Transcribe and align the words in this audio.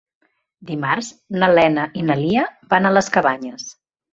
Dimarts 0.69 1.09
na 1.43 1.51
Lena 1.59 1.85
i 2.01 2.07
na 2.09 2.17
Lia 2.23 2.49
van 2.73 2.89
a 2.93 2.97
les 2.99 3.13
Cabanyes. 3.19 3.71